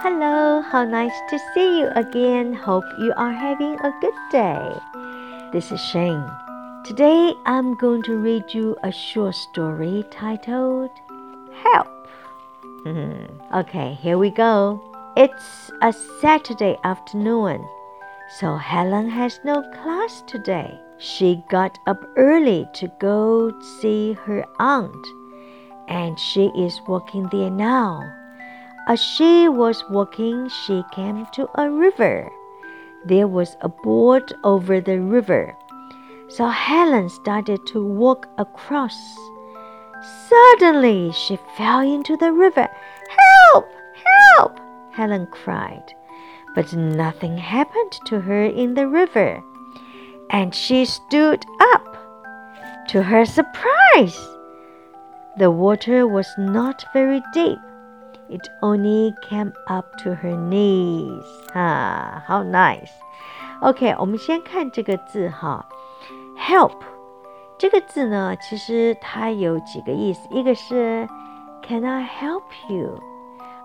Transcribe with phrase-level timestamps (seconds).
[0.00, 2.52] Hello, how nice to see you again.
[2.52, 4.78] Hope you are having a good day.
[5.52, 6.22] This is Shane.
[6.84, 10.90] Today I'm going to read you a short story titled
[11.64, 11.88] Help.
[13.54, 14.78] okay, here we go.
[15.16, 17.66] It's a Saturday afternoon,
[18.38, 20.78] so Helen has no class today.
[20.98, 25.06] She got up early to go see her aunt,
[25.88, 28.02] and she is walking there now.
[28.86, 32.30] As she was walking, she came to a river.
[33.04, 35.56] There was a boat over the river,
[36.28, 38.96] so Helen started to walk across.
[40.28, 42.68] Suddenly, she fell into the river.
[43.08, 43.68] Help!
[44.36, 44.60] Help!
[44.92, 45.92] Helen cried.
[46.54, 49.42] But nothing happened to her in the river
[50.30, 51.96] and she stood up.
[52.88, 54.18] To her surprise,
[55.38, 57.58] the water was not very deep.
[58.29, 61.23] It only came up to her knees.
[61.53, 62.91] 哈，好 nice.
[63.61, 65.65] OK，我们先看这个字哈，
[66.37, 66.73] help
[67.57, 71.07] 这个字呢，其实它有几个意思，一个是
[71.61, 72.99] Can I help you?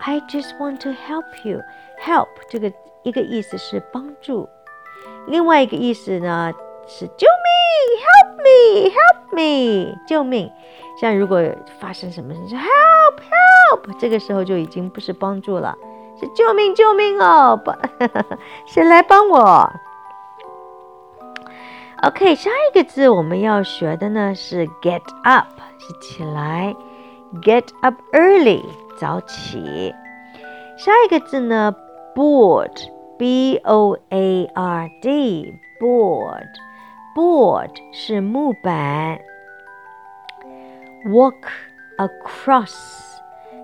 [0.00, 1.60] I just want to help you.
[2.04, 4.48] Help 这个一个意思是帮助。
[5.26, 6.52] 另外一个意思呢
[6.86, 10.51] 是救命，help Me，help me，救命。
[10.99, 11.41] 像如果
[11.79, 15.75] 发生什么事情，help help，这个时候就已经不是帮助了，
[16.19, 17.77] 是救命救命哦，帮
[18.67, 19.69] 谁 来帮我
[22.03, 25.47] ？OK，下一个字我们要学的呢是 get up，
[25.79, 26.75] 是起来
[27.41, 28.63] ，get up early，
[28.97, 29.93] 早起。
[30.77, 31.73] 下一个字呢
[32.13, 36.47] ，board，b o a r d，board
[37.14, 39.18] board board 是木板。
[41.06, 41.34] Walk
[41.96, 42.74] across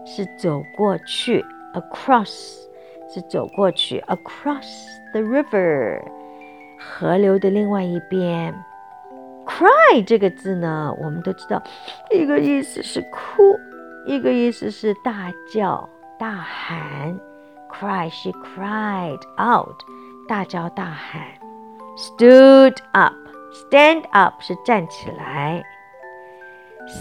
[0.04, 2.56] 是走过去，across
[3.08, 6.02] 是走过去，across the river
[6.78, 8.54] 河流的另外一边。
[9.46, 11.62] Cry 这个字呢，我们都知道，
[12.10, 13.42] 一个意思是哭，
[14.06, 15.88] 一个意思是大叫、
[16.18, 17.18] 大喊。
[17.70, 19.76] cry, she cried out，
[20.28, 21.22] 大叫大喊。
[21.96, 23.14] Stood up,
[23.51, 25.63] stand up 是站起来。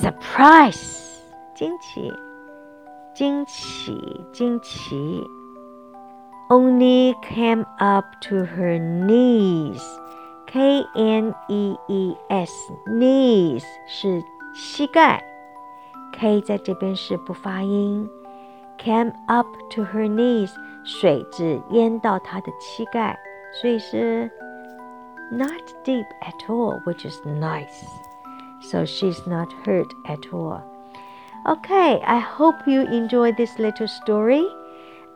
[0.02, 1.20] Surprise，
[1.54, 2.12] 惊奇，
[3.14, 5.24] 惊奇，惊奇。
[6.48, 9.82] Only came up to her knees.
[10.46, 14.22] K N E E S knees 是
[14.54, 15.22] 膝盖
[16.14, 18.08] ，K 在这边是不发音。
[18.78, 20.50] Came up to her knees，
[20.84, 23.18] 水只淹到她的膝盖，
[23.60, 24.30] 所以是
[25.31, 27.85] not deep at all, which is nice.
[28.61, 30.61] So she's not hurt at all.
[31.45, 34.47] Okay, I hope you enjoy this little story.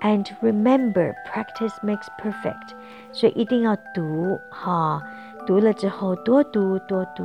[0.02, 2.76] And remember, practice makes perfect.
[3.12, 5.02] 所以一定要读哈，
[5.48, 7.24] 读了之后多读多读。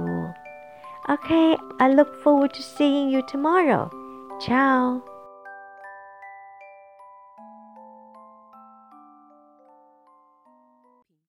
[1.09, 3.91] Okay, I look forward to seeing you tomorrow.
[4.41, 5.03] Ciao.